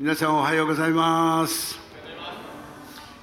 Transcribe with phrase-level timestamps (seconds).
[0.00, 1.87] 皆さんおはようございます。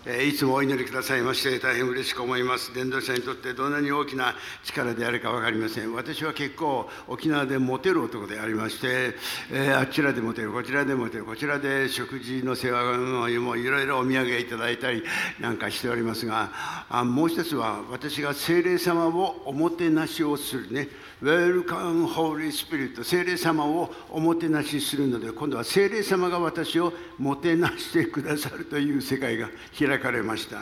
[0.08, 2.72] えいつもお祈りくださいまして大変嬉しく思います。
[2.76, 5.96] 伝道者にとってどんなに大きな力であるか分かりません。
[5.96, 9.15] 私は結構沖縄でモテる男でありまして、
[9.52, 12.99] えーあちらでモテる、こちらでモテる、こちらで食事の世話
[13.40, 15.04] もいろいろお土産いただいたり
[15.40, 16.51] なんかしておりますが、
[16.87, 20.87] あもう一つは私が聖霊様をおもてなしをするね。
[21.23, 29.49] Welcome Holy Spirit 聖霊様をおもてなしするので今度は聖霊様が私をもてなしてくださるという世界が
[29.80, 30.62] 開かれました。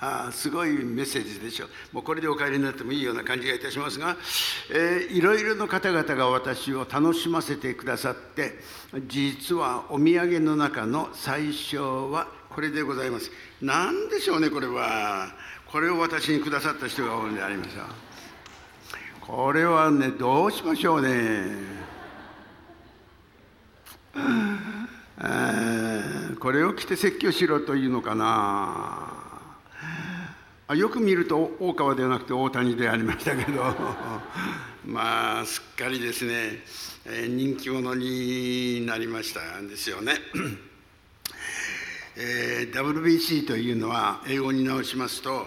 [0.00, 1.66] あすごいメッセージでしょ。
[1.92, 4.16] もうこれでお帰りになってもいいような感じがいたしますが、
[4.70, 8.58] えーいろいろの方々が私を楽しませてくださって
[9.06, 13.30] 実はお土産の中の最初はこれでございます。
[13.62, 15.28] 何でしょうねこれは。
[15.74, 17.82] これを私にくださった人がおるんでありますよ
[19.20, 21.74] これはねどうしましょうね。
[25.18, 29.12] えーこれを着て説教しろというのかな。
[30.66, 33.62] あよく見ると大川ではなくて大谷でありましたけど。
[34.84, 36.62] まあすっかりですね、
[37.06, 40.14] えー人気者になりましたんですよね。
[42.16, 45.46] えー WBC というのは英語に直しますと、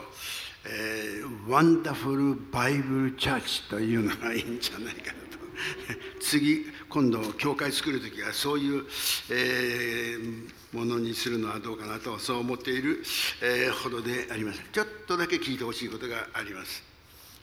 [0.66, 5.38] えー、ワンダフル・バイブル・チャーチというのがいいんじゃないかなと。
[6.20, 8.86] 次今度教会作る時はそういう、
[9.32, 13.02] えーものにするのはどうかなとそう思っている、
[13.42, 16.84] えーほどでありますちょっとだけ聞いてほしいことがあります。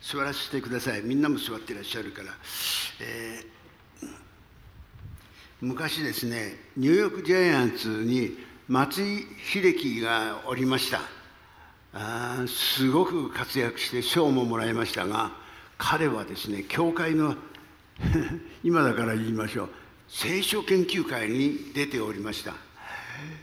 [0.02, 1.02] 座らせてください。
[1.02, 2.28] みんなも座っていらっしゃるから、
[3.00, 3.54] えー
[5.60, 8.36] 昔ですねニューヨークジャイアンツに
[8.68, 11.00] 松井秀喜がおりました。
[11.94, 15.32] あすごく活躍して賞ももらいましたが
[15.78, 17.36] 彼はですね教会の
[18.62, 19.68] 今だから言いましょう。
[20.08, 22.54] 聖書研究会に出ておりました、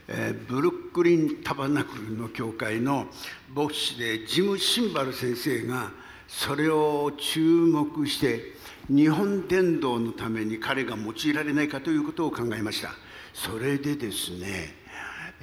[0.08, 3.08] えーブルックリンタバナクルの教会の
[3.54, 5.92] 牧師でジム・シンバル先生が
[6.28, 8.54] それを注目して
[8.88, 12.94] 日本伝道のために彼が用いられないかということを考えました。
[13.34, 14.81] それでですね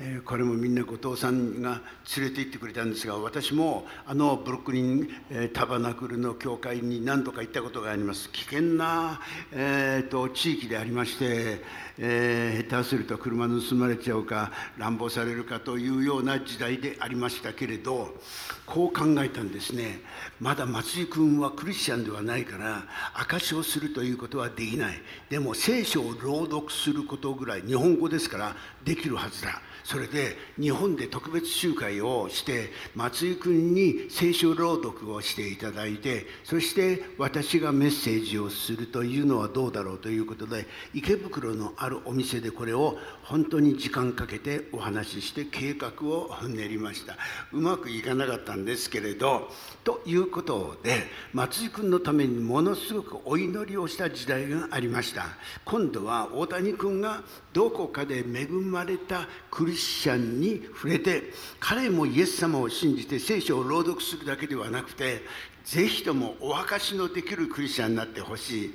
[0.00, 1.81] えこれもみんな後藤さんが
[2.16, 8.31] 連れて行ってくれたんですが私もあのブロックリン、えータバナクルの教会に何度か行ったことがあります。
[8.31, 9.20] 危険な、
[9.50, 11.62] えーと地域でありまして、
[11.98, 18.14] えー下手すると車盗まれちゃうか乱暴されるかというような時代でありましたけれど
[18.66, 20.00] こう考えたんですね。
[20.41, 24.98] まだ松井君はクリスチャンではないから証しをするということはできない。
[25.31, 29.62] でも聖書を朗読することぐらい日本語ですからできるはずだ。
[29.88, 47.16] それで日本で特別集会をして松井君に聖書朗読をしていただいてそして私がメッセージをするというのはどうだろうということで池袋のあるるお店でこれを本当に時間かけてお話しして計画を練りました。
[47.53, 49.50] うまくいかなかったんですけれど
[49.84, 55.27] ということで松井君のためにものすごくお祈りをした時代がありました。
[55.65, 57.22] 今度は大谷君が
[57.53, 61.25] どこかで恵まれたクリスチャンに触れて
[61.60, 65.22] 彼もイエス様を信じて聖書を朗読するだけではなくて
[65.65, 68.75] ぜひともお証しのできるクリスチャンになってほしい。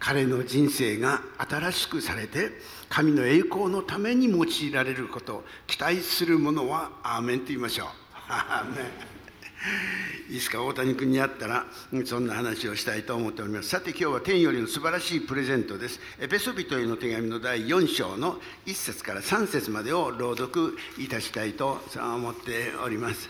[0.00, 2.50] 彼の人生が新しくされて
[2.88, 7.88] 神の栄光のために用いられること期待する者はアーメンと言いましょう。
[8.28, 10.34] アーメン。
[10.34, 10.62] いつか？
[10.64, 11.66] 大谷君に会ったら
[12.06, 13.68] そんな話をしたいと思っております。
[13.68, 16.00] さて今日は天よりの素晴らしいプレゼントです。
[16.18, 23.28] エペソビトへの手紙の第4章の1節から3節までを朗読いたしたいと思っております。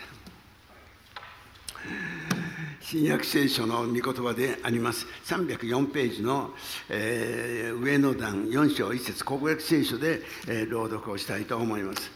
[2.81, 5.05] 新約聖書の御言葉であります。
[5.25, 6.49] 304ページの、
[6.89, 12.11] えー上の段4章1節国約聖書で、えー朗読をしたいと思います。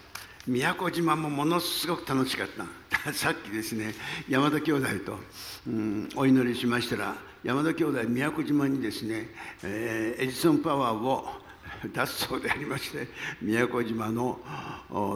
[0.47, 3.13] 宮古島もものすごく楽しかった。
[3.13, 3.93] さっきですね
[4.27, 5.19] 山田兄弟と、
[5.67, 9.29] うん、お祈りしましたら山田兄弟宮古島にですね、
[9.63, 11.44] えーエジソンパワーを
[11.83, 13.07] 出すそうでありまして
[13.41, 14.39] 宮古島の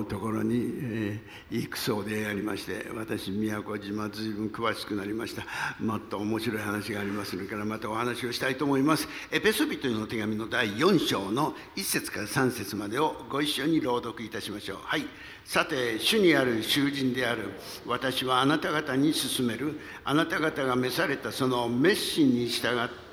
[0.09, 5.43] ところに、えー行くそうでありまして私宮古島ずいぶん詳しくなりました。
[5.83, 9.07] もっと面白い話がありますのでからまたお話をしたいと思います。
[9.31, 14.77] エペソビトへの手紙の第4章の1節から3節までをご一緒に朗読いたしましょう。
[14.83, 15.05] はい。
[15.43, 17.49] さて主にある囚人である
[17.87, 23.08] 私はあなた方に進めるあなた方が召されたその熱心に従って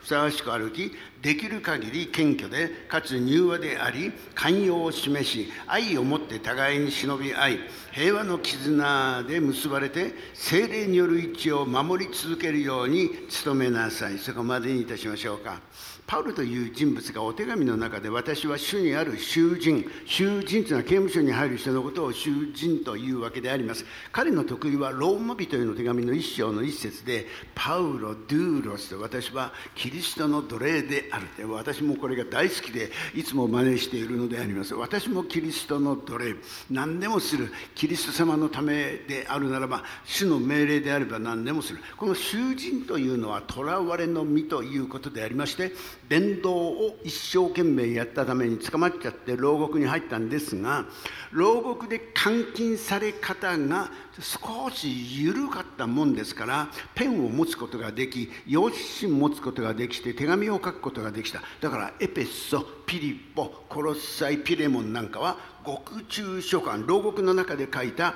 [0.00, 0.92] ふさわしく歩き
[1.22, 7.58] できる限り謙虚でかつ柔和であり寛容を示し愛をもって互いに忍び合い
[7.92, 13.10] 平和の絆で結ばれて精霊による一致を守り続けるように
[13.44, 15.60] 努めなさいそこまでにいたしましょうか。
[16.10, 23.84] パウルという人物がお手紙の中で私は主にある囚人囚人というのは刑務所に入る人のことを囚人というわけであります。
[24.10, 31.26] 彼の得意はローマ人への手紙の一章の一節でパウロ・ドゥーロスと私はキリストの奴隷である。
[31.26, 34.74] って私もこれが大好きでいつも真似しているのであります。
[34.74, 36.34] 私もキリストの奴隷。
[36.72, 37.52] 何でもする。
[37.76, 41.78] キリスト様のためであるならば主の命令であれば何でもする。
[41.96, 45.70] この囚人というのは囚われの身ということでありまして
[46.08, 50.86] 伝道を一生懸命やったために捕まっちゃって牢獄に入ったんですが
[51.30, 61.42] 牢獄で監禁され方が少し緩かったもんですからペンを持つことができ用紙持つことができて手紙を書くことができた。
[61.60, 65.36] だからエペソピリポコロッサイピレモンなんかは
[65.70, 68.14] 獄中書簡牢獄の中で書いた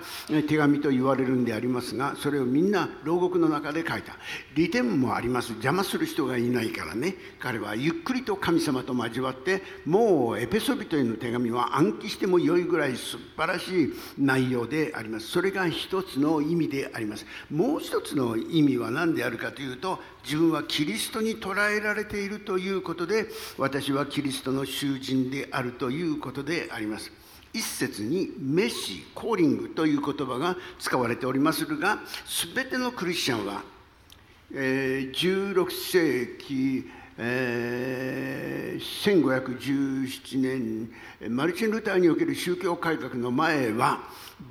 [0.48, 4.16] 手紙と言われるんでありますがそれをみんな牢獄の中で書いた。
[4.54, 5.50] 利点もあります。
[5.50, 7.14] 邪魔する人がいないからね。
[7.38, 15.28] 彼はゆっくりと神様と交わってもうエペソビトへの手紙は暗記してもよいぐらい素晴らしい内容であります。
[15.28, 17.26] それが一つの意味であります。
[17.50, 23.26] もう一つの意味は何であるかというと自分はキリストに捉えられているということで
[23.58, 27.23] 私はキリストの囚人であるということであります。
[27.54, 32.00] 一節にメシコーリングという言葉が使われておりますが
[32.54, 33.62] 全てのクリスチャンは、
[34.52, 40.88] え、16世紀えー、1517
[41.20, 44.00] 年マルチン・ルターにおける宗教改革の前は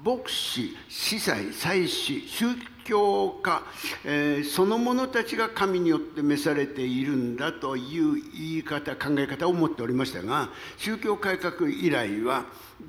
[0.04, 2.56] 牧師司祭祭司宗
[2.86, 3.62] 教家、
[4.06, 12.46] えー、その者たちが神によって召されているんだという言い方考え方を持っておりましたが宗教改革以来は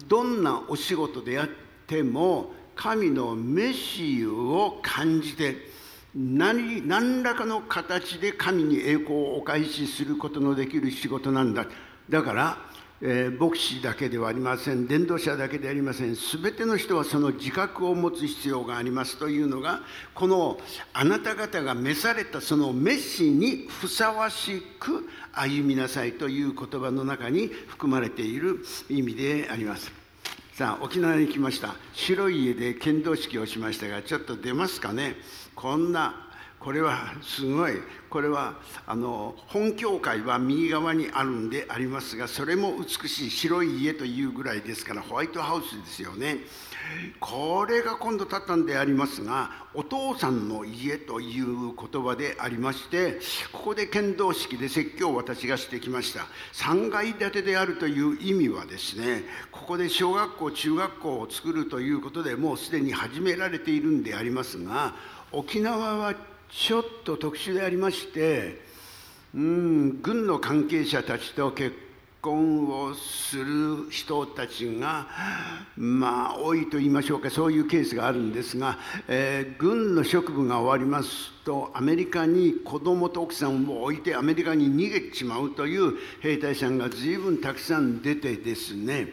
[0.09, 1.49] どんなお仕事であっ
[1.87, 5.74] ても神のメシを感じて
[6.16, 11.66] 何何らかの形で神に栄光をお返しすることのできる仕事なんだ。
[12.08, 12.58] だから、
[13.00, 14.87] えー、牧師だけではありません。
[14.87, 16.14] 伝道者だけでありません。
[16.14, 19.81] 全ての人はその自覚を持つ必要がありますというのが
[20.14, 20.61] この
[20.93, 29.90] あなた方が召されたそのメシにふさわしく歩みなさいという言葉の中に含まれている意味であります。
[30.52, 31.75] さあ沖縄に来ました。
[31.93, 35.16] 白い家で剣道式をしましたがちょっと出ますかね。
[35.54, 36.24] こんな
[36.64, 37.74] これはすごい。
[38.08, 38.54] これは
[38.86, 46.38] あの本教会は右側にあるんでありますがそれも美しい白い家というぐらいですからホワイトハウスですよね。
[47.20, 53.18] これが今度建ったんでありますがお父さんの家という言葉でありまして
[53.52, 56.26] ここで剣道式で説教を私がしてきました。
[56.52, 64.94] 3階建てであるという意味はですねここで小学校中学校を作るということでもうすでに始められているんでありますが
[65.36, 66.14] 沖縄は
[66.48, 68.60] ちょっと特殊でありまして
[69.34, 71.76] うん軍の関係者たちと結
[72.22, 75.08] 婚をする人たちが
[75.76, 78.78] まあ多いと言いましょうかそういうケースがあるんですが、
[79.08, 89.08] えー、軍の職務が終わりますとアメリカに子供と奥さんを置いてアメリカに逃げちまうという兵隊さんが随分たくさん出てですね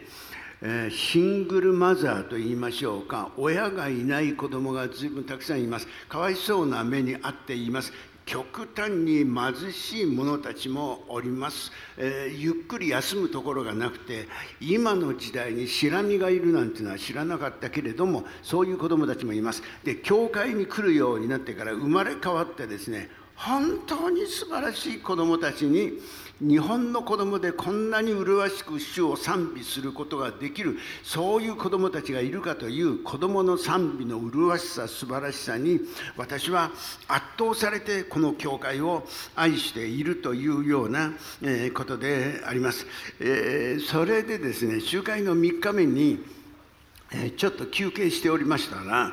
[0.62, 3.32] えシングルマザーと言いましょうか。
[3.36, 5.88] 親がいない子供が随分たくさんいます。
[6.08, 7.92] かわいそうな目に遭っています。
[8.24, 14.28] 極端に貧しい者たちもおります、えー、ゆっくり休むところがなくて
[14.60, 19.62] 今の時代にシラミがいるなんてのは知らなかったけれどもそういう子どもたちもいます。
[19.84, 25.98] で教会に来るようになってから生まれ変わってですね本当に素晴らしい子どもたちに
[26.40, 35.80] 日本の子供でこんなに麗しく主を賛美することができるそういう子供たちがいるかという子供の賛美の麗しさ素晴らしさに
[36.16, 36.70] 私は
[37.06, 41.12] 圧倒されてこの教会を愛しているというような
[41.74, 42.86] ことであります
[43.20, 43.78] え。
[43.80, 46.24] それでですね集会の3日目に
[47.36, 49.12] ちょっと休憩しておりましたら、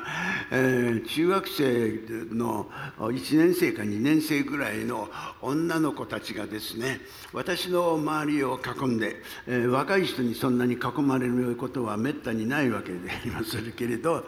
[0.50, 2.66] えー、中学生の
[2.98, 5.08] 1年生か2年生ぐらいの
[5.42, 7.00] 女の子たちがですね
[7.32, 9.16] 私の周りを囲んで、
[9.46, 14.24] えー、若い人にそんなに囲まれることはめったにないわけでありますけれど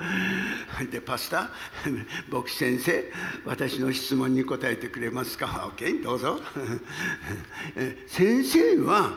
[0.90, 1.50] でパスタ
[2.30, 3.04] 牧師先生
[3.46, 6.38] 私の質問に答えてくれますか？OK どうぞ。
[8.06, 9.12] 先生は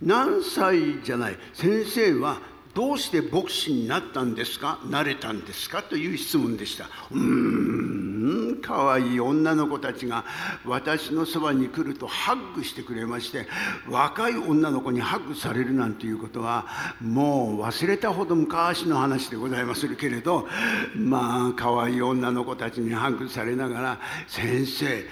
[0.00, 1.36] 何歳じゃない。
[1.54, 4.78] 先生はどうして牧師になったんですか？
[4.88, 5.82] なれたんですか？
[5.82, 6.88] という質問でした。
[7.10, 10.24] うーんかわいい女の子たちが
[10.64, 13.48] 私のそばに来るとハッグしてくれまして
[13.88, 16.66] 若い女の子にハッグされるなんていうことは
[17.00, 20.46] もう忘れたほど昔の話でございますけれど
[20.94, 25.08] まあかわいい女の子たちにハッグされながら「先生、え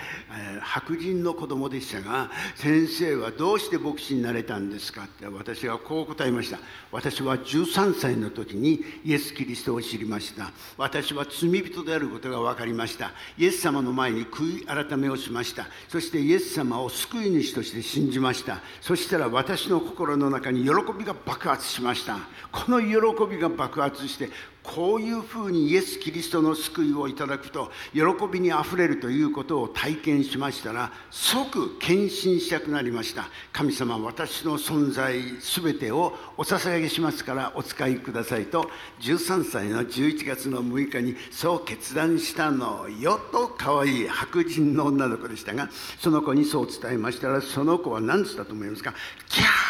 [0.59, 6.59] ー、白人の子供でしたが先生はどうして牧師になれたんですか?」って私はこう答えました
[6.93, 10.53] 「私は13歳の時にイエス・キリストを知りました。
[10.77, 13.11] 私は罪人であることが分かりました。
[13.37, 15.67] イエス様の前に悔い改めをしました。
[15.89, 18.61] そしてイエス様を救い主として信じました。
[18.81, 22.19] そしたら私の心の中に喜びが爆発しました。
[22.53, 24.31] この喜びが爆発して
[24.63, 33.29] こういうふうにイエス・キリストの救いをいただくと喜びにあふれるということを体験しましたら即献身したくなりました。
[33.53, 48.95] 神様私の存在全てをお捧げしますからお使いくださいと13歳の11月の6日にそう決断したのよと可愛い白人の女の子でしたがその子にそう伝えましたらその子は何つったと思いますか？
[49.29, 49.70] キャー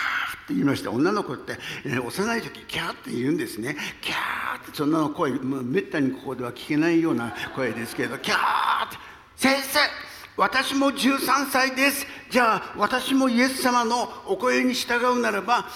[0.51, 0.91] って言いました。
[0.91, 3.77] 女の子って、え、幼い時キャーって言うんですね。
[4.01, 8.97] キャーってそんなの声めったにここでは聞けないような声ですけどキャーって
[9.37, 9.79] 先生
[10.37, 12.05] 私も13歳です。
[12.31, 15.67] じゃあ私もイエス様のお声に従うならば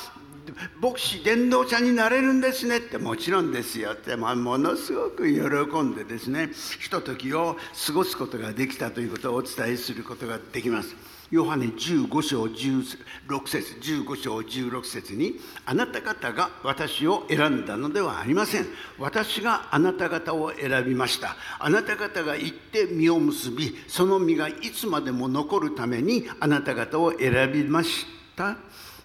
[0.81, 2.78] 牧師伝道者になれるんですね。
[2.78, 3.93] ってもちろんですよ。
[3.93, 6.50] って、まあ、ものすごく喜んでですね
[6.81, 10.97] ひとときを過ごすことができたということをお伝えすることができます。
[11.31, 18.66] ヨハネ15章16節15章16節にあなた方が私を選んだのではありません。
[18.99, 21.37] 私があなた方を選びました。
[21.59, 28.57] あなた方が行って実を結びその実がいつまでも残るためにあなた方を選びました。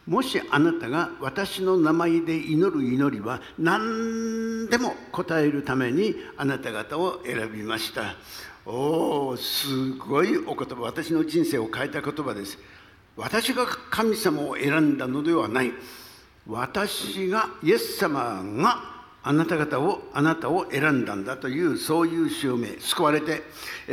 [0.06, 8.16] もしあなたが私の名前で祈る祈りは何でも答えるためにあなた方を選びました。
[8.66, 10.82] おおすごいお言葉。
[10.82, 12.58] 私の人生を変えた言葉です。
[13.16, 15.72] 私が神様を選んだのではない。
[16.48, 22.68] 私がイエス様があなた方をあなたを選んだんだというそういう証明。
[22.80, 23.44] 救われて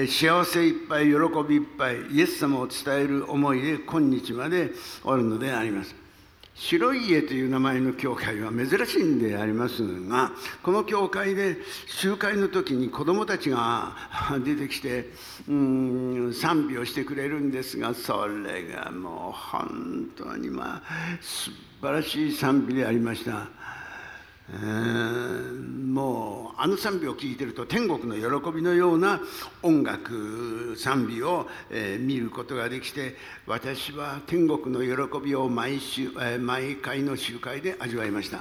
[0.07, 1.13] 幸せいっぱい喜
[1.49, 4.71] びいっぱいイエス様を伝える思いで今日まで
[5.05, 6.06] おるのであります。
[6.59, 10.33] 白い家という名前の教会は珍しいんでありますが
[10.63, 13.95] この教会で集会の時に子どもたちが
[14.43, 15.11] 出てきて
[15.49, 20.83] うん賛美をしてくれるんですがそれがもう本当にまあ
[21.21, 21.51] 素
[21.83, 23.49] 晴らしい賛美でありました。
[24.49, 29.21] もうあの賛美を聴いてると天国の喜びのような
[29.63, 38.41] 音楽賛美を、えー、見ることができて私は天国の喜びを毎週、えー、毎回の集会で味わいました。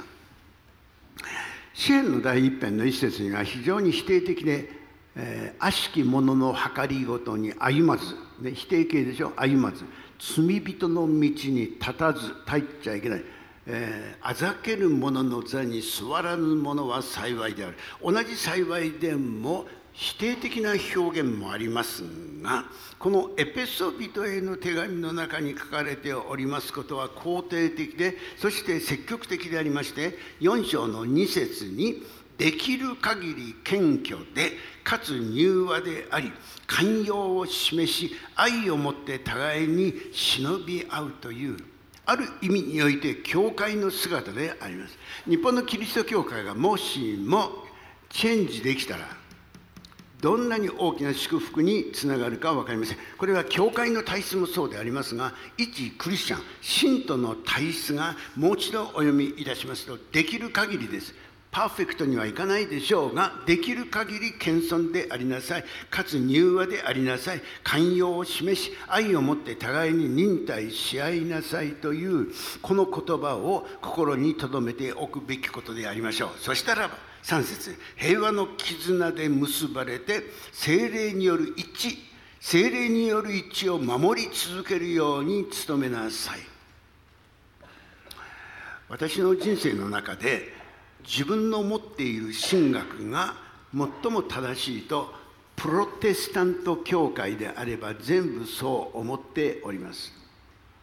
[1.74, 4.70] 支援の第一編の一節には非常に否定的で、
[5.16, 9.84] えー、悪しき者の計りごとに歩まず、ね、否定形でしょ歩まず。
[10.18, 13.24] 罪人の道に立たず立っちゃいけない。
[13.66, 17.76] えー、あざける者の座に座らぬ者は幸いである。
[18.02, 22.04] 同じ幸いでも否定的な表現もあります
[22.42, 22.66] が
[22.98, 32.02] このエペソビトへの手紙の中に書かれておりますことは肯定的でそして積極的でありまして4章の2節に
[32.36, 34.52] できる限り謙虚で
[34.84, 36.30] かつ柔和であり
[36.66, 41.56] 寛容を示し愛をもって互いに忍び合うという
[42.06, 44.96] ある意味において教会の姿であります。
[45.28, 47.50] 日本のキリスト教会がもしも
[48.08, 49.04] チェンジできたら
[50.20, 52.96] どんなに大きな祝福につながるか分かりません。
[53.18, 61.12] これは教会の体質もそうでありますが一クリスチャン信徒の体質がもう一度お読みいたしますとできる限りです。
[61.56, 65.64] パーフェクトにはいかないでしょうができる限り謙遜でありなさい。
[65.88, 67.40] かつ柔和でありなさい。
[67.64, 72.28] 寛容を示し愛を持って互いに忍耐し合いなさいという
[72.60, 76.30] この言葉を心に留めておくべきことでありましょう。
[76.38, 81.96] そしたらば3節平和の絆で結ばれて精霊による一致
[82.38, 86.38] 精霊による一致を守り続けるように努めなさい。
[88.90, 90.54] 私の人生の中で
[91.06, 93.34] 自分の持っている神学が
[93.72, 95.12] 最も正しいと
[95.54, 100.12] プロテスタント教会であれば全部そう思っております。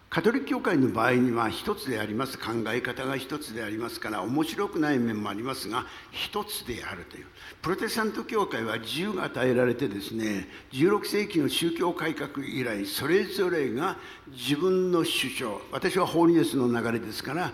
[0.09, 2.37] カトリック教会の場合には一つであります。
[2.37, 7.25] 考え方が一つでありますから面白くない面もありますが一つであるという。
[7.63, 13.97] プロテスタント教会は自由が与えられてですね16世紀の宗教改革以来それぞれが
[14.31, 17.51] 自分の主張私はホーリネスの流れですから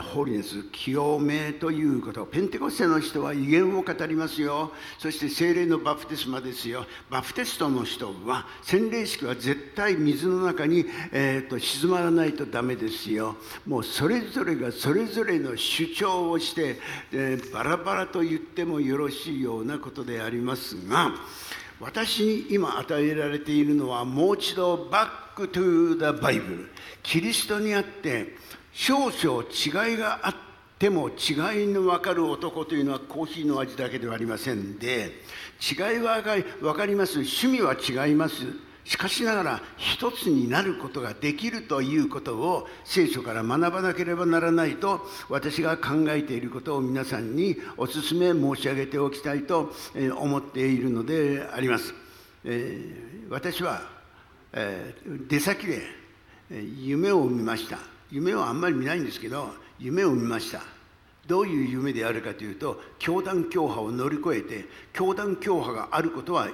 [0.00, 4.72] ホリネス清めということペンテコステの人は威厳を語りますよ。
[4.98, 6.86] そして精霊のバプテスマですよ。
[7.10, 13.36] バプテストの人は洗礼式は絶対水の中に、えーと、沈まらないとダメですよ。
[13.66, 16.78] もうそれぞれがそれぞれの主張をして、
[17.12, 21.12] えー、バラバラと言ってもよろしいようなことでありますが
[21.80, 26.70] 私に今与えられているのはもう一度バックトゥー the バイブル。
[27.02, 28.36] キリストにあって
[28.72, 30.34] 少々違いがあっ
[30.78, 35.12] ても違いの分かる男というのはコーヒーの味だけではありませんで
[35.60, 38.34] 違いは分かります趣味は違います
[38.84, 49.72] しかしながら一つになることができるということを聖書から学ばなければならないと私が考えていることを皆さんにお勧め申し上げておきたいと
[50.18, 51.94] 思っているのであります。
[52.44, 53.82] えー、私は、
[54.52, 55.82] えー、出先で
[56.50, 57.91] 夢を見ました。
[58.12, 59.48] 夢はあんまり見ないんですけど
[59.80, 60.62] 夢を見ました。
[61.26, 66.48] どういう夢であるかというと教団教派を乗り越えて教団教派があることは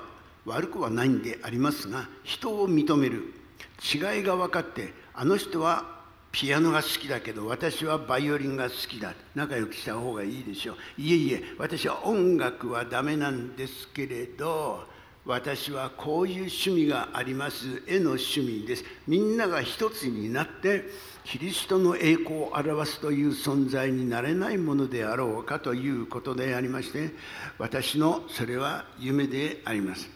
[0.45, 3.35] 悪くはないんでありますが人を認める。
[3.83, 5.99] 違いが分かってあの人は
[6.31, 9.15] ピアノが好きだけど私はバイオリンが好きだ。
[9.35, 10.77] 仲良くした方がいいでしょう。
[11.01, 14.87] いえいえ私は音楽はダメなんですけれど
[15.25, 17.83] 私はこういう趣味があります。
[17.87, 18.85] 絵の趣味です。
[19.07, 20.85] みんなが一つになって
[21.31, 27.11] キリストの栄光を表すという存在になれないものであろうかということでありまして
[27.59, 30.09] 私のそれは夢であります。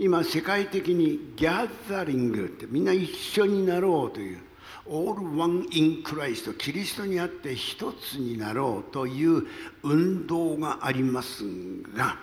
[0.00, 4.40] 今世界的に gathering ってみんな一緒になろうという
[4.86, 9.44] All one in Christ キリストにあって一つになろうという
[9.84, 11.44] 運動があります
[11.96, 12.18] が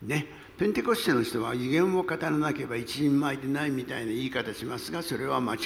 [0.00, 0.41] ね。
[0.58, 5.60] ペンテコステの人は威厳を語らなければ一人前でないみたいな言い方しますがそれは間違い。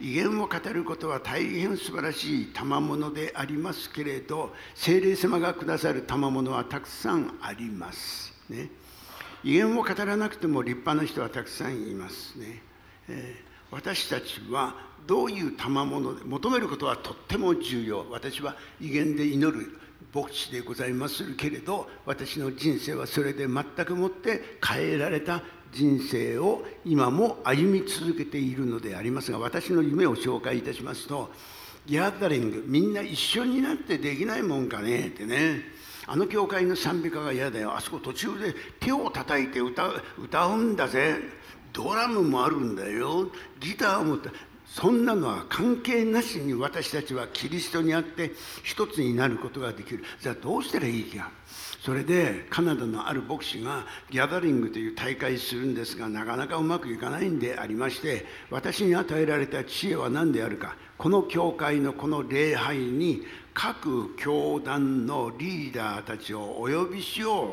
[0.00, 8.70] 威厳を語ることは大変素晴らしい賜物でありますけれど精霊様がくださる賜物はたくさんあります、ね、
[9.44, 12.62] 威厳を語らなくても立派な人はたくさんいますね、
[13.08, 14.74] えー、私たちは
[15.06, 18.06] どういう賜物で求めることはとっても重要。
[18.10, 19.78] 私は威厳で祈る
[20.12, 31.30] 牧師でございますけれど私の人生はそれで全くもって変えられた人生を今も歩み続けているのでありますが私の夢を紹介いたしますと
[31.86, 35.62] ギャザリングみんな一緒になってできないもんかねってね。
[36.06, 37.76] あの教会の賛美歌が嫌だよ。
[37.76, 41.16] あそこ途中で手を叩いて歌歌うんだぜ。
[41.72, 43.30] ドラムもあるんだよ。
[43.60, 44.18] ギターも
[44.72, 48.30] そんなのは関係なしに私たちはキリストにあって
[48.62, 50.04] 一つになることができる。
[50.20, 51.32] じゃあどうしたらいいか。
[51.84, 60.76] それでカナダのある牧師がギャザリングという大会するんですがなかなかうまくいかないんでありまして私に与えられた知恵は何であるか。
[60.98, 67.50] この教会のこの礼拝に各教団のリーダーたちをお呼びしよう。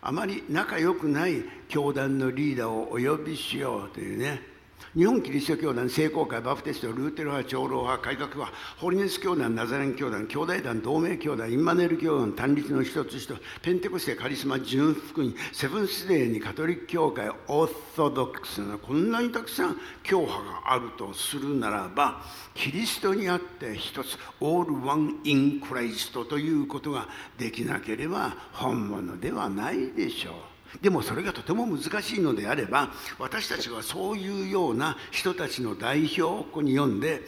[0.00, 4.55] あまり仲良くない教団のリーダーをお呼びしようというね。
[4.96, 22.22] 日本キリスト教団聖公会バプテストルーテル派長老派改革派ホリネス教団ナザレン教団兄弟団同盟教団インマネル教団単立の一つ一つペンテコステカリスマ純福音セブンスデーにカトリック教会オーソドックスなこんなにたくさん教派があるとするならば
[22.54, 27.06] キリストにあって一つ All one in Christ ということが
[27.36, 30.55] できなければ本物ではないでしょう。
[30.82, 37.22] でもそれがとても難しいのであれば私たちはそういうような人たちの代表をここに呼んで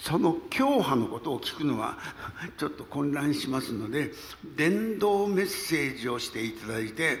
[0.00, 1.98] その教派のことを聞くのは
[2.58, 4.12] ちょっと混乱しますので
[4.56, 7.18] 伝道メッセージをしていただいて、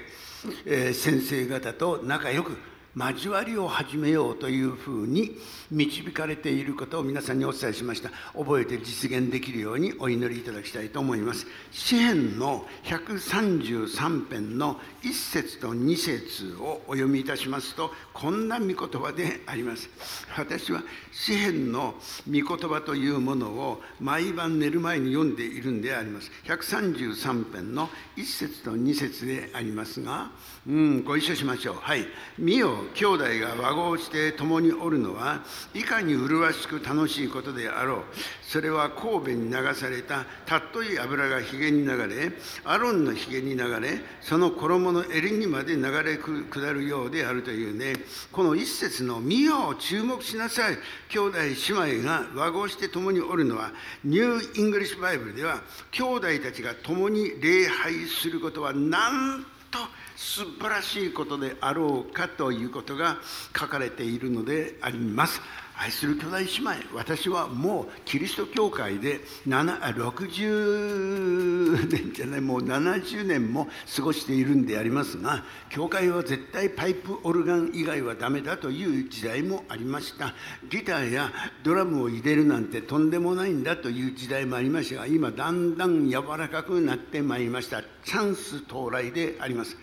[0.64, 2.56] えー、先生方と仲良く
[2.94, 5.38] 交わりを始めようというふうに
[5.70, 8.10] 導かれていることを皆さんにお伝えしました。
[8.34, 11.46] 覚えて実現できるようにお祈りいただきたいと思います。
[11.70, 19.88] 詩編の133編の1節と2節をお読みいたしますとこんな御言葉であります。
[20.36, 21.94] 私は詩編の
[22.26, 26.30] 御言葉というものを毎晩寝る前に読んでいるんであります。
[26.44, 30.30] 133編の1節と2節でありますが
[30.64, 31.74] うんご一緒しましょう。
[31.80, 32.06] はい。
[32.38, 35.42] 見よ兄弟が和合して共におるのは
[35.74, 38.02] いかに麗しく楽しいことであろう。
[38.42, 42.32] それは神戸に流されたたっとい油がひげに流れ
[42.64, 47.94] アロンのひげに流れその衣の襟にまで流れ下るようであるというね。
[48.30, 50.78] この一節の「見よ注目しなさい。
[51.08, 53.72] 兄弟姉妹が和合して共におるのは
[54.04, 59.78] New English Bible では兄弟たちが共に礼拝することはなんと
[60.16, 63.18] 素晴らしいことであろうかということが
[63.58, 65.40] 書かれているのであります。
[65.82, 73.66] 愛する兄弟姉妹私はもうキリスト教会で60年じゃないもう70年も
[73.96, 80.34] 過ごしているんでありますが教会は絶対パイプオルガン以外はダメだという時代もありました。
[80.70, 81.32] ギターや
[81.64, 87.82] ドラムを入れるなんてとんでもないんだという時代もありましたが今だんだん柔らかくなってまいりました。
[88.04, 89.76] チャンス到来であります。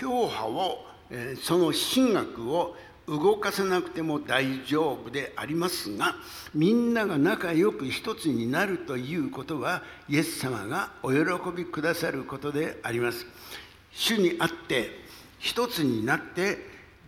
[0.00, 0.78] 評判を、
[1.10, 2.74] え、その神学を
[3.06, 6.14] 動かさなくても大丈夫でありますが
[6.54, 11.20] みんなが仲良く一つになるということはイエス様がお喜
[11.54, 13.26] びくださることであります。
[13.92, 15.04] 主にあって
[15.38, 16.58] 一つになって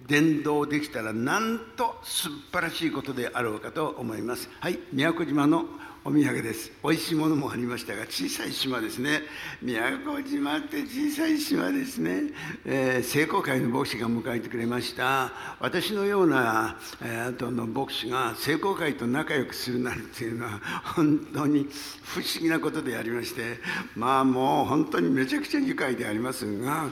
[0.06, 4.48] 伝道できたらなんと素晴らしいことであろうかと思います。
[4.60, 5.64] はい宮古島の
[6.06, 6.70] お土産です。
[6.84, 9.22] 美味しいものもありましたが、小さい島ですね。
[9.60, 12.30] 宮古島って小さい島ですね。
[12.64, 15.32] えー、聖光会の牧師が迎えてくれました。
[15.58, 20.60] 私のような、えー、の牧師が聖光会と仲良くするなんていうのは、
[20.94, 21.66] 本当に
[22.04, 23.58] 不思議なことでありまして、
[23.96, 26.88] まあもう本当にめちゃくちゃ愉快でありますが、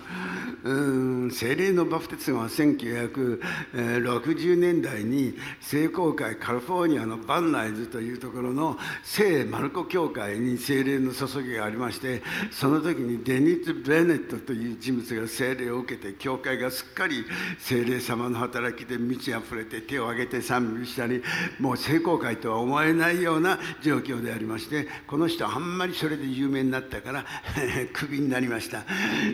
[0.64, 17.24] うん精霊のバプテスマは1960年代に聖光会カリフォルニアのバンナイズというところの聖マルコ教会に精霊の注ぎがありましてその時にデニッツ・ベネットという人物が精霊を受けて教会がすっかり
[17.58, 21.22] 精霊様の働きで満ち溢れて手を挙げて賛美したり
[21.60, 27.26] もう聖公会とは思えないような状況でありましてこの人あんまりそれで有名になったから
[27.92, 28.84] クビになりました。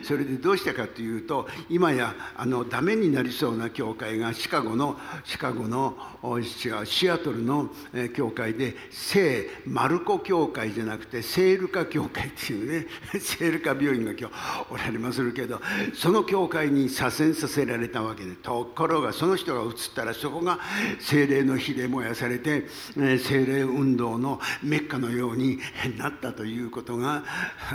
[0.03, 5.97] それでどうしたかというと今やあのダメになりそうな教会がシカゴのシカゴの
[6.85, 7.71] シアトルの
[8.15, 12.87] 教会で聖マルコ教会じゃなくてセールカ教会っていうね
[13.21, 15.61] セールカ病院が今日おられまするけど
[15.95, 20.59] その教会に左遷させられたわけでところがその人が移ったらそこが
[20.99, 22.67] 精霊の火で燃やされて
[23.19, 25.59] 精霊運動のメッカのように
[25.99, 27.25] なったということが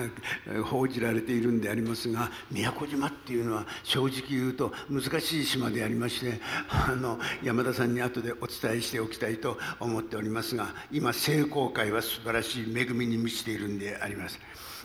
[0.65, 14.39] 報じられているんでありますが宮古島っていうのは正直言うと難しい島でありましてあの山田さんに後でお伝えしておきたいと思っておりますが今成功会は素晴らしい恵みに満ちているんであります。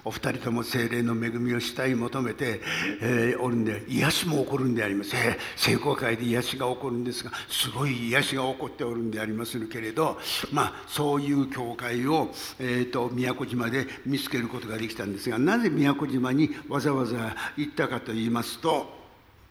[0.05, 2.61] お二人とも精霊の恵みをしたい求めて、
[3.03, 10.19] えー、おるんで癒しも起こるんであります、えー、聖公会で癒しが起こるんですがすごい癒しが起こっておるんでありますけれど
[10.53, 19.01] まあそういう教会を、えーと、宮古島で見つけることができたんですがなぜ宮古島にわざわざ行ったかと言いますと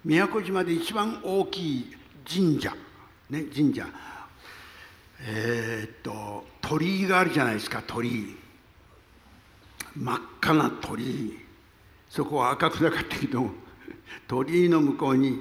[0.04, 1.96] 宮古島で一番大きい
[2.28, 2.74] 神社、
[3.30, 3.86] ね、神社
[5.22, 8.38] えー、っと鳥居があるじゃないですか鳥居。
[9.96, 11.50] 真っ赤な鳥居。
[12.10, 13.50] そこは赤くなかったけど
[14.28, 15.40] 鳥居の向こうに、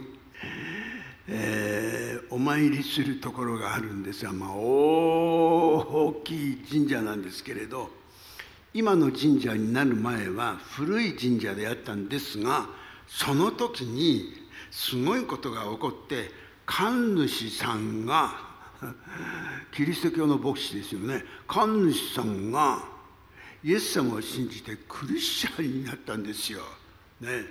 [1.27, 7.91] えー、お参りするところがあるんですが、まあ、大きい神社なんですけれど
[8.75, 12.67] 今の神社になる前は古い神社であったんですが
[13.07, 14.35] その時に
[14.71, 16.31] すごいことが起こって
[16.67, 18.48] 神主さんが
[19.73, 22.99] キリスト教の牧師ですよね神主さんが
[23.65, 26.61] イエス様を信じてクリスチャンになったんですよ。
[27.21, 27.45] ね、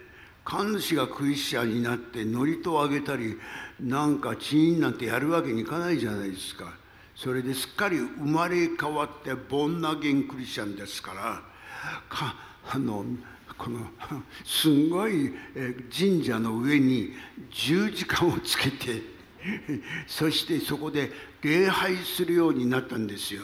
[0.46, 3.38] 神主がクリスチャンになって祝詞をあげたり
[3.82, 6.74] なんかチーンなんてやるわけにいかないじゃないですか。
[7.14, 11.42] それですっかり生まれ変わってボンナゲンクリスチャンですから
[12.08, 12.36] か
[12.70, 13.04] あの
[13.58, 13.80] この
[14.46, 15.34] すんごい
[15.92, 17.14] 神社の上に
[17.50, 19.17] 十字架をつけて
[20.08, 23.44] そしてそこで礼拝するようになったんですよ。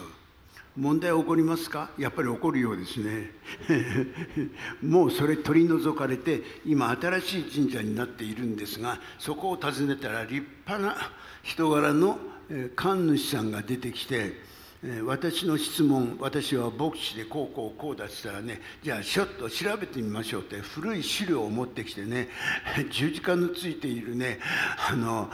[0.76, 1.92] 問題起こりますか？
[2.00, 3.32] やっぱり起こるようですね。
[4.82, 11.12] もうそれ取り除かれて今新しい神社になっているんですがそこを訪ねたら立派な
[11.44, 12.18] 人柄の
[12.76, 14.42] 神主さんが出てきて
[15.06, 22.28] 私の質問私は牧師でこうこうこうだって言ったらねじゃあちょっと調べてみましょうって古い資料を持ってきてね
[22.92, 24.40] 十字架のついているね
[24.90, 25.30] あの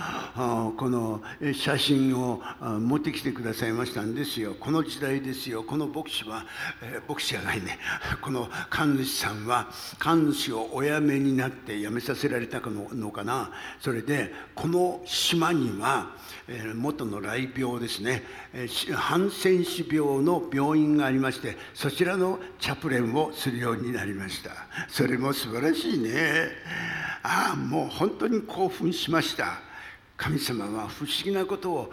[0.77, 2.43] この写真を
[2.79, 4.55] 持ってきてくださいましたんですよ。
[4.59, 5.63] この時代ですよ。
[5.63, 6.45] この牧師は、
[6.81, 7.79] え牧師じゃないね。
[8.21, 13.51] この神主さんは神主をお辞めになって辞めさせられたのかな。
[13.79, 16.15] それでこの島には、
[16.75, 18.23] 元の雷病ですね、
[18.93, 24.51] ハンセン氏病の病院がありましてそちらのチャプレンをするようになりました。
[24.87, 26.49] それも素晴らしいね。
[27.21, 29.68] ああもう本当に興奮しました。
[30.19, 31.91] 神様は不思議なことを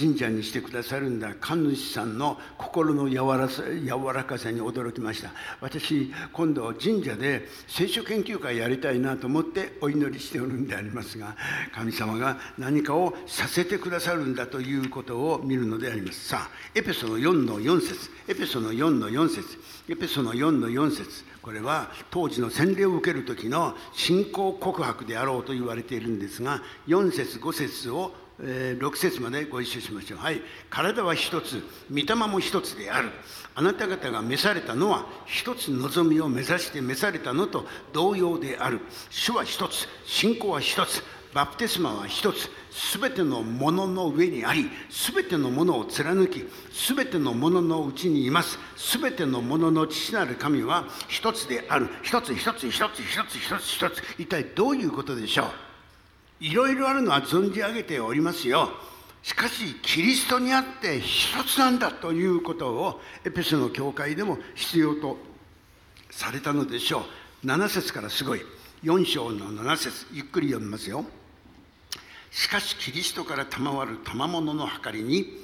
[0.00, 1.34] 神社にしてくださるんだ。
[1.40, 5.32] 神主さんの心の柔ら柔らかさに驚きました。
[5.60, 11.36] 私今度神社で聖書研究会やりたいなと思ってお祈りしておるんでありますが
[11.74, 16.28] 神様が何かをさせてくださるんだということを見るのであります。
[16.28, 18.08] さあエペソの4の4節。
[18.28, 19.58] エペソの4の4節。
[19.88, 21.24] エペソの4の4節。
[21.42, 30.18] これは当時の洗礼を受ける時の信仰告白であろうと言われているんですが4節5節をえ6節までご一緒しましょう。
[30.18, 30.42] はい。
[30.68, 33.10] 体は一つ、御霊も一つである。
[33.54, 38.80] あなた方が召されたのは、一つ望みを目指して召されたのと同様である。
[39.10, 48.58] 主は一つ、信仰は一つ、バプテスマは一つ、すべてのものの上にあり、すべてのものを貫き、すべてのもののうちにいます。
[48.76, 51.88] すべてのものの父なる神は一つである。
[52.02, 54.02] 一つ一つ一つ一つ一つ一つ。
[54.18, 55.46] 一体どういうことでしょう？
[56.44, 58.68] いろいろあるのは存じ上げておりますよ。
[59.22, 65.16] しかし、キリストにあって一つなんだということを、エペソの教会でも必要と
[66.10, 67.06] されたのでしょ
[67.42, 67.46] う。
[67.46, 68.42] 7節からすごい。
[68.82, 71.06] 4章の7節ゆっくり読みますよ。
[72.30, 75.42] しかしキリストから賜る賜物の計りに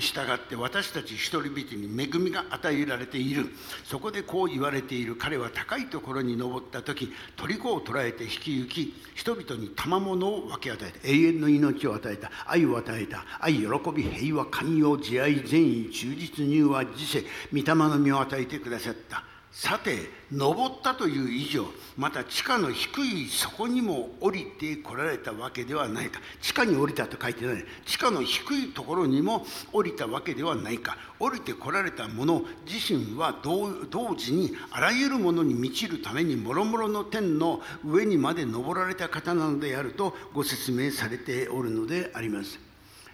[0.00, 3.50] 従って私たち一人々に恵みが与えられている。
[3.84, 5.16] そこでこう言われている。
[5.16, 12.30] 彼は高いところに登った時虜を捕らえて引き行き人々に賜物を分け与えた永遠の命を与えた。
[12.46, 13.24] 愛を与えた。
[13.40, 19.31] 愛喜び平和寛容慈愛善意忠実入和自世御霊の実を与えてくださった。
[19.52, 21.66] さて登ったという以上
[21.98, 26.20] また地下の低い底にも降りてこられたわけではないか。
[26.40, 27.64] 地下に降りたと書いてない。
[27.84, 30.96] 地下の低いところにも降りたわけではないか。
[31.18, 33.74] 降りてこられた者自身は同
[34.16, 42.71] 時にあらゆるものに満ちるためにもろもろの天の上にまで登られた方なのであるとご説明されておるのであります。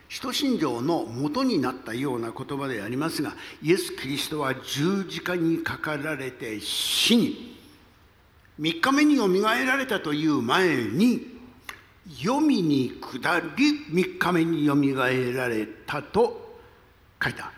[0.09, 7.59] 使徒信条の元になったような言葉でありますがイエス・キリストは十字架にかかられて死に
[8.59, 11.39] 3日目によみがえられたという前に
[12.21, 13.47] 読みに下り
[13.93, 16.59] 3日目によみがえられたと
[17.23, 17.53] 書いた。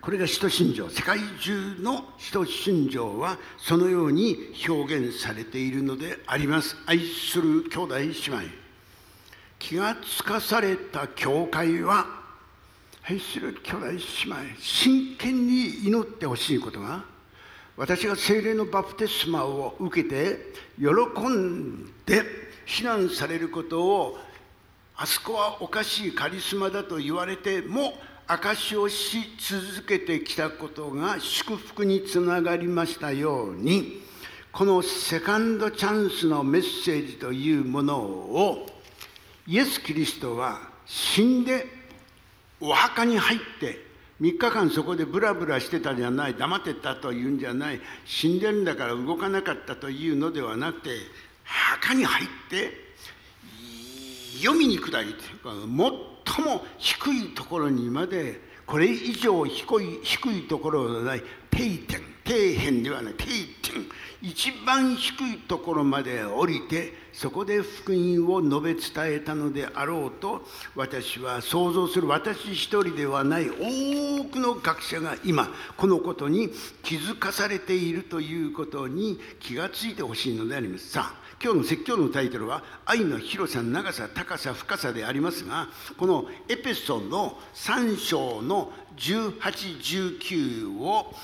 [0.00, 6.76] これが使徒信条世界中の使徒信条はそのように表現されているのであります。
[6.86, 8.59] 愛する兄弟姉妹。
[9.60, 12.06] 気がつかされた教会は
[13.04, 14.00] 愛する兄弟姉妹
[14.58, 17.04] 真剣に祈ってほしいことが
[17.76, 20.88] 私が精霊のバプテスマを受けて喜
[21.28, 22.24] んで
[22.64, 24.18] 非難されることを
[24.96, 27.94] あそこはおかしいカリスマだと言われても
[28.26, 34.02] 証しをし続けてきたことが祝福につながりましたように
[34.52, 38.66] このセカンドチャンスのメッセージというものを
[39.46, 41.66] イエス・キリストは死んで
[42.60, 47.80] お墓に入って3日間そこでブラブラしてたじゃない黙ってたというんじゃない。
[48.04, 50.90] 死んでるんだから動かなかったというのではなくて
[51.44, 52.90] 墓に入って
[54.42, 55.52] 読みに下りというか
[56.26, 63.26] 最も低いところにまでこれ以上低い低いところのない底点底辺ではない底
[63.60, 63.86] 点
[64.22, 76.50] 一番低いところまで降りてそこで福音を述べ伝えたのであろうと私は想像する私一人ではない多くの学者が今このことに
[76.84, 80.90] 気づかされているということに気がついてほしいのであります。
[80.90, 91.14] さあ今日の説教のタイトルは「愛の広さ長さ高さ深さ」でありますがこのエペソの3章の1819を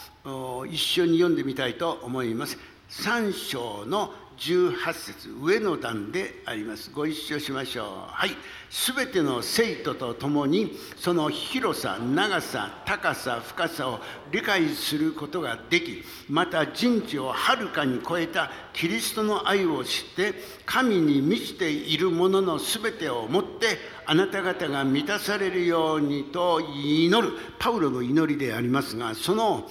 [0.70, 2.58] 一緒に読んでみたいと思います。
[2.90, 6.90] 3章の18節上の段であります。
[6.92, 7.86] ご一緒しましょう。
[8.08, 8.30] はい。
[8.70, 14.00] すべての生徒と共にその広さ長さ高さ深さを
[14.32, 20.34] 理解することができまた人知をはるかに超えたキリストの愛を知って
[20.66, 27.32] 神に満ちているもののすべてをもってあなた方が満たされるようにと祈る。
[27.58, 29.68] パウロの祈りでありますがその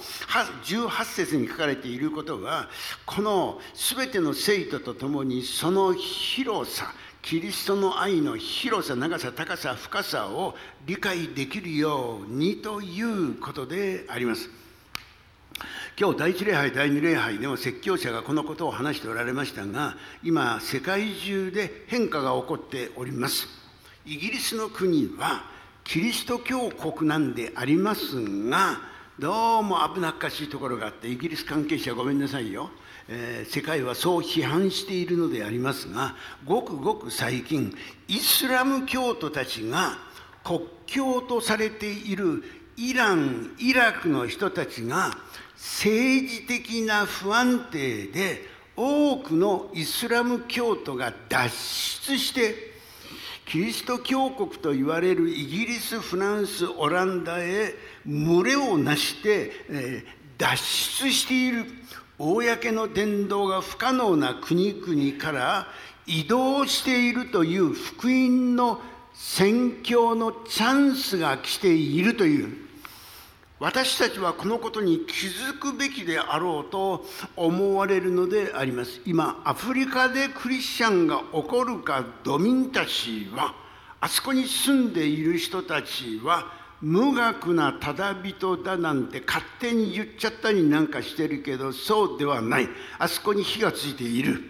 [0.64, 2.68] 18節に書かれていることは
[3.04, 6.90] このすべての生徒生徒と共にその広さ
[7.20, 10.54] キリストの愛の広さ長さ高さ深さを
[10.86, 14.48] 理解できるようにということであります。
[15.98, 23.48] 今日第一礼拝第二礼拝でも説教者がこのことを話しておられましたが今世界中で変化が起こっております
[24.04, 25.44] イギリスの国は
[25.84, 28.78] キリスト教国なんでありますが
[29.18, 32.68] どうも危なっかしいところがあってイギリス関係者ごめんなさいよ、
[33.08, 37.72] えー、世界はそう批判しているのでありますがごくごく最近
[38.08, 39.96] イスラム教徒たちが
[40.42, 42.42] 国境とされている
[42.76, 45.16] イランイラクの人たちが
[45.54, 48.42] 政治的な不安定で
[48.76, 52.76] 多くのイスラム教徒が脱出して
[53.46, 60.04] キリスト教国と言われるイギリスフランスオランダへ群れをなして、えー、
[60.36, 61.64] 脱出している。
[62.18, 65.66] 公の伝道が不可能な国々から
[66.06, 68.80] 移動しているという福音の
[69.12, 72.66] 宣教のチャンスが来ているという
[73.58, 79.00] 私たちはこのことに気づくべきであろうと思われるのであります。
[79.06, 83.54] 今、アフリカでクリスチャンが起こるかドミンたちは、
[83.98, 86.52] あそこに住んでいる人たちは、
[86.82, 92.68] 無学なただ人だなんて勝手に言っちゃったりなんかしてるけど、そうではない。
[92.98, 94.42] あそこに火がついている。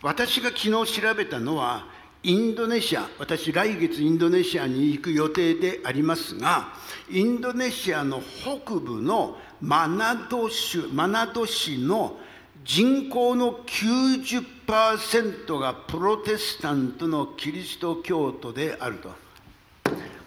[0.00, 1.86] 私が昨日調べたのは、
[2.24, 6.68] インドネシア、私来月インドネシアに行く予定でありますが、
[7.10, 12.16] インドネシアの北部のマナド州マナド市の
[12.64, 19.21] 人口の90%がプロテスタントのキリスト教徒であると。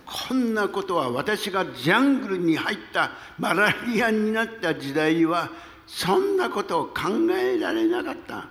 [0.05, 5.49] こんなことは私がジャングルに入ったマラリアになった時代は
[5.87, 6.93] そんなことを考
[7.37, 8.47] えられなかった。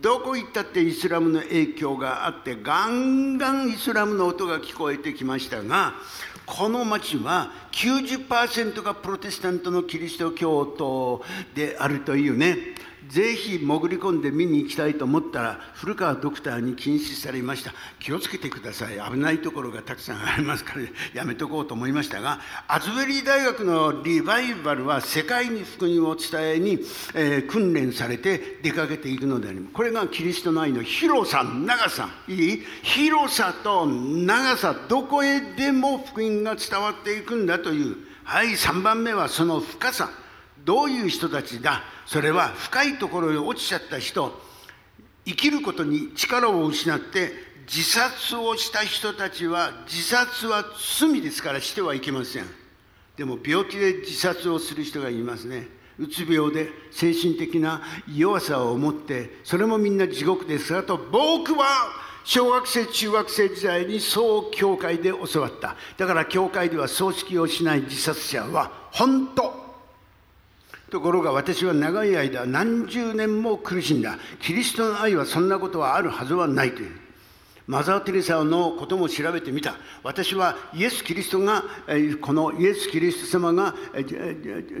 [0.00, 5.94] どこ行ったってイスラムの影響があってガンガンイスラムの音が聞こえてきましたが
[6.44, 12.58] この町は90%がプロテスタントのキリスト教徒であるというね
[13.08, 17.72] ぜひ潜り込んで見に行きたいと思ったら古川ドクターに禁止されました。
[17.98, 18.98] 気をつけてください。
[19.10, 20.82] 危ないところがたくさんありますから
[21.14, 26.78] やめとこうと思いましたがアズベリー大学のリバイバルは世界に福音を伝えに、
[27.14, 29.72] えー、訓練されて出かけていくのであります。
[29.74, 31.44] これがキリストの愛の広さ。
[31.44, 32.08] 長さ。
[32.28, 32.62] いい？
[32.82, 34.74] 広さと長さ。
[34.88, 37.96] どこへでも福音が伝わっていくんだという。
[38.24, 40.10] はい3番目はその深さ。
[40.66, 41.84] どういう人たちだ？
[42.06, 44.38] それは深いところに落ちちゃった人。
[45.24, 47.30] 生きることに力を失って
[47.68, 50.64] 自殺をした人たちは自殺は
[50.98, 52.46] 罪ですからしてはいけません。
[53.16, 55.68] でも病気で自殺をする人がいますね。
[56.00, 57.80] うつ病で精神的な
[58.12, 60.70] 弱さを持ってそれもみんな地獄です。
[60.70, 61.66] からと僕は
[62.24, 65.76] 小学生中学生時代にそう教会で教わった。
[65.96, 69.65] だから教会では葬式をしない自殺者は本当
[70.96, 74.16] ところが私は長い間何十年も苦しんだ。
[74.40, 76.90] キリストの愛はそんなことはあるはずはないという。
[77.66, 79.74] マザー・テレサのことも調べてみた。
[80.02, 81.64] 私はイエス・キリストが
[82.22, 83.74] このイエス・キリスト様が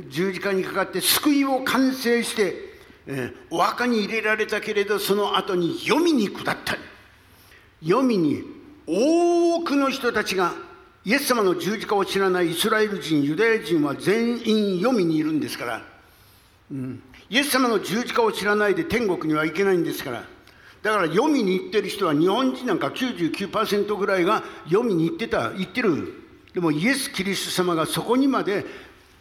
[0.08, 2.54] 十字架にかかって救いを完成して
[3.50, 6.78] お墓に入れられたけれどその後に読みに下った。
[7.82, 8.42] 読みに
[8.86, 10.54] 多くの人たちが
[11.04, 15.95] イエス様の十字架を知らないイスラエル人ユダヤ人は全員読みにいるんですから
[16.70, 20.24] うん、イエス様の十字架を知らないで天国には行けないんですから。
[20.82, 26.22] だから読みに行ってる人は日本人なんか99%ぐらいが読みに行ってた行ってる。
[26.54, 28.64] でもイエス・キリスト様がそこにまで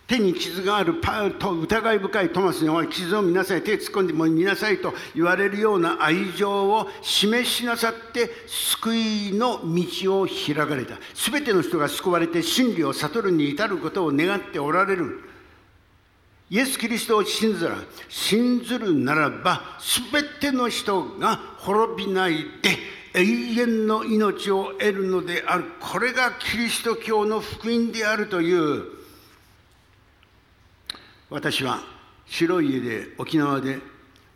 [0.08, 10.98] 手に傷があるパと疑い深いトマスに「おい傷を見なさい手突っ込んでも見なさい」と言われるような愛情を示しなさって救いの道を開かれた。
[11.16, 15.35] 全ての人が救われて真理を悟るに至ることを願っておられる。
[16.50, 17.76] イエス・キリストを信ずら
[18.08, 19.62] 信ずるならば
[20.12, 22.78] 全ての人が滅びないで
[23.16, 25.66] 永遠の命を得るのである。
[25.80, 28.84] これがキリスト教の福音であるという。
[31.30, 31.80] 私は
[32.28, 33.80] 白い家で沖縄で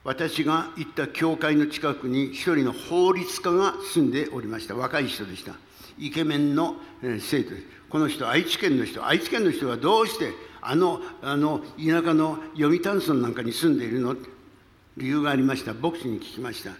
[0.03, 4.75] 私が行った教会の近くに一人の法律家が住んでおりました。
[4.75, 5.53] 若い人でした。
[5.99, 7.63] イケメンの生徒です。
[7.89, 9.05] この人愛知県の人。
[9.05, 10.31] 愛知県の人はどうして
[10.69, 14.15] あのあの田舎の読谷村なんかに住んでいるの
[14.97, 15.73] 理由がありました。
[15.73, 16.73] 牧師に聞きました。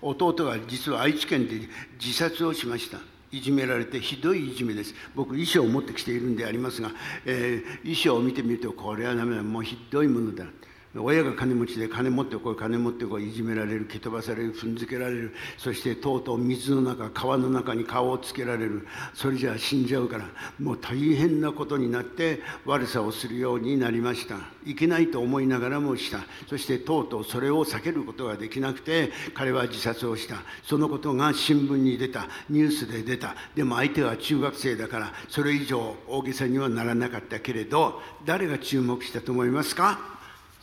[0.00, 1.60] 弟が実は愛知県で
[2.02, 2.96] 自殺をしました。
[3.30, 4.94] いじめられてひどいいじめです。
[5.14, 6.92] 僕衣装を持ってきているんでありますが、
[7.26, 9.42] えー、衣装を見てみるとこれはダメだ。
[9.42, 10.46] もうひどいものだ。
[10.94, 15.34] 親が金持ちで金持ってこい金持ってこいいじめられる蹴飛ばされる踏んづけられる。
[15.58, 18.86] そしてとうとう水の中川の中に顔をつけられる。
[19.12, 20.24] それじゃあ死んじゃうから
[20.58, 24.36] もう大変なことになって悪さをするようになりました。
[24.64, 26.20] いけないと思いながらもした。
[26.48, 30.36] そしてとうとうそれを避けることができなくて彼は自殺をした。
[30.62, 32.26] そのことが新聞に出た。
[32.48, 33.34] ニュースで出た。
[33.54, 40.15] でも相手は中学生だからそれ以上大げさにはならなかったけれど誰が注目したと思いますか？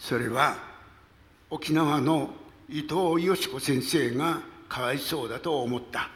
[0.03, 0.57] それは
[1.49, 2.31] 沖縄の
[2.67, 6.09] 伊藤よし子先生がかわいそうだと思った。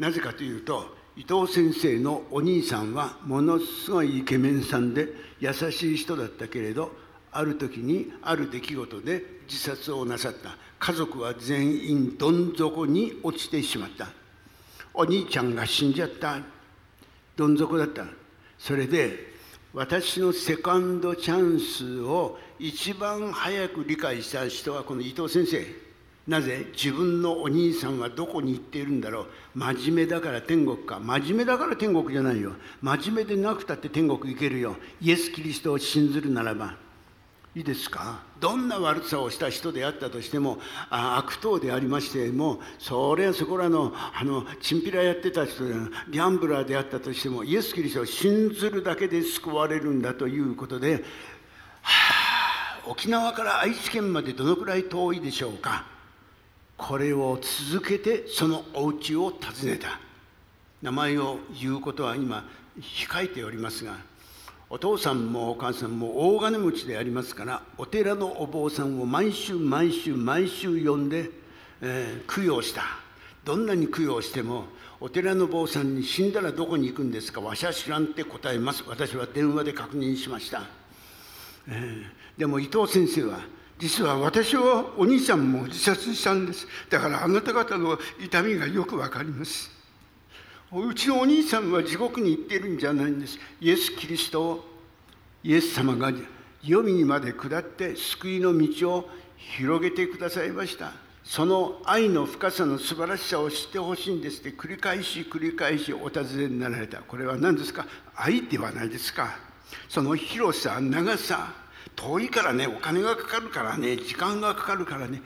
[0.00, 5.06] なぜかというと伊藤先生のお兄さんはものすごいイケメンさんで
[5.38, 6.90] 優しい人だったけれど
[7.30, 10.56] ある時にある出来事で自殺をなさった。
[10.80, 14.08] 家族は全員どん底に落ちてしまった。
[14.92, 16.40] お兄ちゃんが死んじゃった。
[17.36, 18.06] どん底だった。
[18.58, 19.29] それで
[19.72, 25.64] 私のセカンドチャンスを一番早く理解した人はこの伊藤先生。
[26.26, 26.66] なぜ？
[26.72, 29.26] 自分のお兄さんはどこに行っているんだろう？
[29.54, 30.98] 真面目だから天国か。
[30.98, 32.52] 真面目だから天国じゃないよ。
[32.82, 34.76] 真面目でなくたって天国行けるよ。
[35.00, 36.76] イエス・キリストを信ずるならば。
[37.56, 38.22] いいですか？
[38.38, 45.74] どんな悪さをした人であったとしても悪党でありましてもそれはそこらのあのチンピラやってた人で
[46.10, 51.00] ギャンブラーであったとしてもイエス・キリストを信ずるだけで救われるんだということで、は
[52.84, 55.86] あ、沖縄から愛知県までどのくらい遠いでしょうか？
[56.76, 59.98] これを続けてそのお家を訪ねた。
[60.82, 62.48] 名前を言うことは今
[62.80, 63.96] 控えておりますが
[64.72, 71.28] お父さんもお母さんも大金持ちでありますからお寺のお坊さんを毎週毎週毎週呼んで、
[71.80, 72.82] えー、供養した。
[73.44, 74.66] どんなに供養しても
[75.00, 78.84] お寺の坊さんに死んだらどこに行くんですかわしは知らんって答えます。
[78.86, 80.62] 私は電話で確認しました、
[81.66, 83.40] えー、でも伊藤先生は
[83.76, 86.68] 実は私はお兄さんも自殺したんです。
[86.88, 89.79] だからあなた方の痛みがよくわかります。
[90.72, 93.38] うちのお兄さんは地獄に行っているんじゃないんです。
[93.60, 94.64] イエス・キリストを
[95.42, 96.20] イエス様が黄
[96.62, 100.92] 泉にまで下って救いの道を広げてくださいました。
[101.24, 106.98] その愛の深さの素晴らしさを知ってほしいんですって繰り返し繰り返しお尋ねになられた。
[106.98, 107.86] これは何ですか？
[108.14, 109.36] 愛ではないですか。
[109.88, 111.52] その広さ、長さ、
[111.96, 115.22] 遠いからね、お金がかかるからね、時間がかかるからね、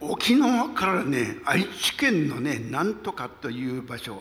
[0.00, 4.20] 沖縄からね愛知県のねなんとかという場所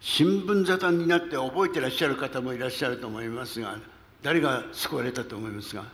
[0.00, 3.78] 新聞沙汰になって覚えてらっしゃる方もいらっしゃると思いますが
[4.22, 5.84] 誰が救われたと思いますが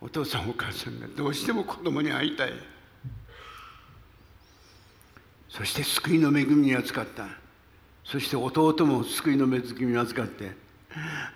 [0.00, 2.52] お父さんお母さんがどうしても子供に会いたい。
[5.48, 7.28] そして救いの恵みに預かった。
[8.04, 10.52] そして弟も救いの恵みに預かって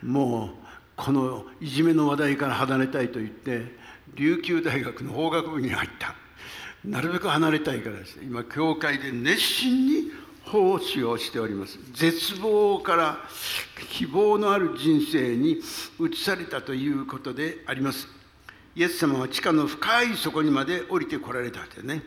[0.02, 0.50] もう
[0.94, 3.79] このいじめの話題から離れたいと言って
[4.14, 6.14] 琉球大学の法学部に入った。
[6.84, 8.16] なるべく離れたいからです。
[8.16, 10.12] ね今教会で熱心に
[10.44, 11.78] 奉仕をしております。
[11.92, 13.18] 絶望から
[13.90, 15.60] 希望のある人生に
[16.00, 18.08] 移されたということであります。
[18.74, 22.02] イエス様は地下の深い底にまで降りてこられたってね、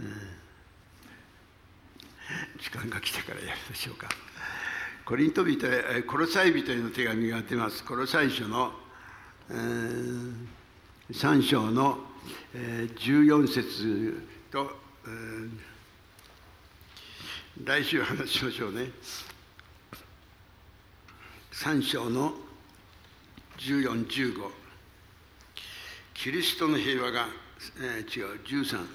[0.00, 0.06] うん、
[2.58, 4.08] 時間が来てからやりましょうか。
[5.04, 5.66] コリント人
[6.06, 7.84] コロサイ人への手紙が出ます。
[7.84, 8.72] コロサイ書の、
[9.50, 10.34] えー、
[11.10, 11.98] 3章の、
[12.54, 14.70] えー、14節と、
[15.04, 18.92] えー、来週話しましょうね。
[21.52, 22.32] 3章の
[23.58, 24.50] 1415
[26.14, 27.26] キリストの平和が、
[27.78, 28.86] えー、違う13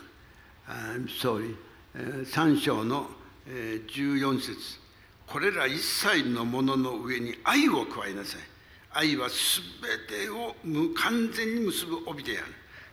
[0.70, 1.56] あ sorry、
[1.94, 3.12] 3章の、
[3.46, 4.89] 14節。
[5.32, 8.42] これら一切のものの上に愛を加えなさい。
[8.92, 10.56] 愛は全てを
[10.96, 12.48] 完全に結ぶ帯である。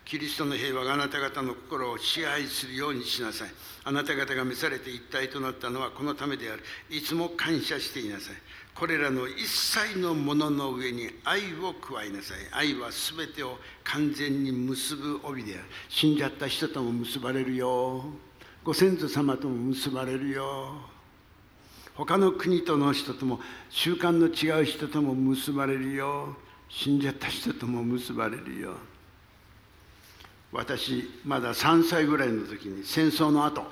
[0.05, 3.49] キリストの平和があなた方の心を支配するようにしなさい。
[3.85, 6.63] あなた方が召されて一体となったのはこのためである。
[6.91, 8.35] いつも感謝していなさい。
[8.75, 12.37] これらの一切のものの上に愛を加えなさい。
[12.53, 15.65] 愛は全てを完全に結ぶ帯である。
[15.89, 18.05] 死んじゃった人とも結ばれるよ。
[18.63, 20.96] ご先祖様とも結ばれるよ。
[21.97, 23.41] 他の国との人とも
[23.71, 26.37] 習慣の違う人とも結ばれるよ。
[26.69, 28.75] 死んじゃった人とも結ばれるよ。
[30.53, 33.65] 私まだ3歳ぐらいの時に戦争の後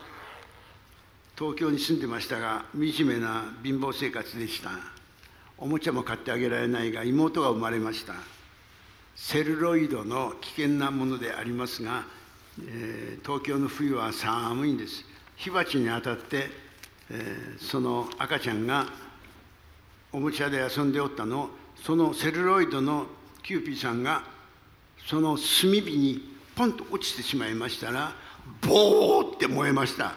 [1.37, 4.71] 東京に住んでましたが惨めな貧乏生活でした。
[5.59, 8.15] おもちゃも買ってあげられないが妹が生まれました。
[9.15, 12.05] セルロイドの危険なものでありますが、
[12.61, 15.05] えー、東京の冬は寒いんです。
[15.37, 16.64] 火鉢に当たって
[17.11, 18.87] えー、その赤ちゃんが
[20.13, 23.07] おもちゃで遊んでおったのそのセルロイドの
[23.43, 24.23] キューピーさんが
[25.07, 28.13] その炭火にポンと落ちてしまいましたら
[28.63, 30.15] ボーって燃えました。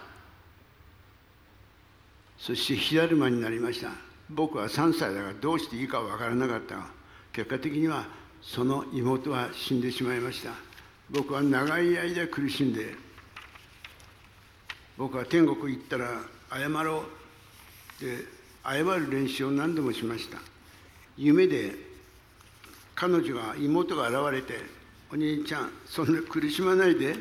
[2.37, 3.89] そして火だるまになりました。
[4.29, 6.75] 僕は3歳だからどうしていいか分からなかった。
[7.33, 8.05] 結果的には
[8.41, 10.51] その妹は死んでしまいました。
[11.09, 12.93] 僕は長い間苦しんで
[14.97, 17.05] 僕は天国行ったら謝ろ
[17.99, 18.03] う。
[18.03, 18.25] で
[18.63, 20.37] 謝る練習を何度もしました。
[21.17, 21.73] 夢で
[22.95, 24.61] 彼女が妹が現れて
[25.11, 27.15] 「お兄ちゃんそんな苦しまないで。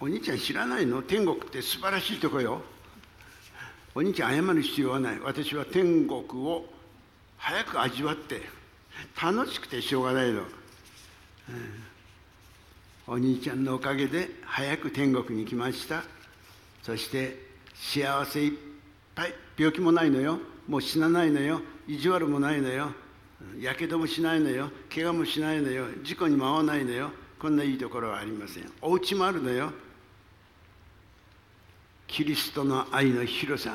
[0.00, 1.02] お兄ちゃん知らないの？
[1.02, 2.62] 天国って素晴らしいとこよ。
[3.96, 5.18] お兄ちゃん謝る必要はない。
[5.18, 6.72] 私は天国を
[7.36, 8.42] 早く味わって
[9.20, 10.46] 楽しくてしょうがないの、うん、
[13.08, 16.04] お兄ちゃんのおかげで早く天国に来ました。
[16.84, 17.47] そして
[17.80, 18.52] 幸せいっ
[19.14, 19.34] ぱい。
[19.56, 20.38] 病気もないのよ。
[20.66, 21.60] もう死なないのよ。
[21.86, 22.92] 意地悪もないのよ。
[23.58, 24.70] やけどもしないのよ。
[24.92, 25.86] 怪我もしないのよ。
[26.02, 27.10] 事故にも遭わないのよ。
[27.38, 28.70] こんないいところはありません。
[28.82, 29.72] お家もあるのよ。
[32.06, 33.74] キリストの愛の広さ。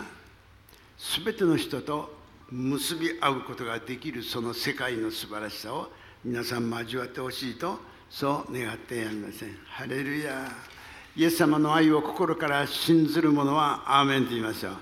[0.97, 2.13] すべての人と
[2.51, 5.89] 結び合うことができるその世界の素晴らしさを
[6.23, 7.79] 皆さんも味わってほしいと
[8.09, 9.57] そう願ってやりません。
[9.65, 10.51] ハレルヤ
[11.15, 14.73] イエス様の愛を心から信ずる者はアーメンと言いましょう。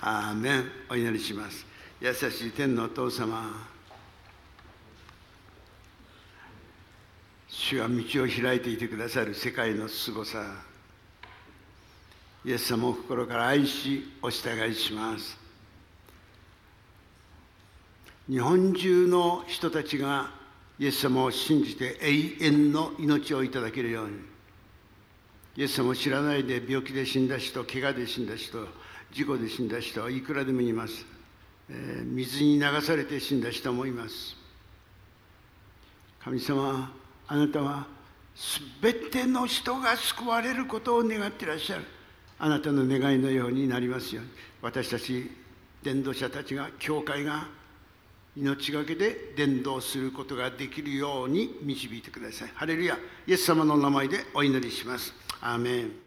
[0.00, 0.70] アーメン。
[0.88, 1.66] お祈りします。
[2.00, 3.68] 優しい天のお父様。
[7.48, 7.94] 主は道
[8.24, 10.42] を開いていてくださる世界のすごさ。
[12.42, 15.36] イエス様を心から愛しお従いします。
[18.26, 20.30] 日本中の人たちが
[20.78, 24.35] イエス様を信じて永遠の命をいただけるように。
[25.56, 28.58] イエス様を知らないで病気で死んだ人怪我で死んだ人
[29.12, 31.06] 事故で死んだ人はいくらでもいます、
[31.70, 34.36] えー、水に流されて死んだ人もいます。
[36.22, 36.92] 神様
[37.28, 37.86] あなたは
[38.82, 41.84] 全ての人が救われることを願ってらっしゃる。
[42.38, 44.30] あなたの願いのようになりますように。
[44.60, 45.30] 私たち
[45.82, 47.46] 伝道者たちが教会が
[48.36, 52.50] 命がけで伝道することができるように導いてください。
[52.54, 52.98] ハレルヤ。
[53.26, 55.25] イエス様の名前でお祈りします。
[55.40, 56.05] アーメン